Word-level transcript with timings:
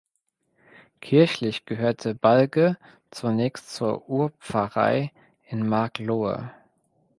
Kirchlich 0.99 1.65
gehörte 1.67 2.15
Balge 2.15 2.75
zunächst 3.11 3.69
zur 3.69 4.09
Urpfarrei 4.09 5.11
in 5.47 5.69
Marklohe. 5.69 6.51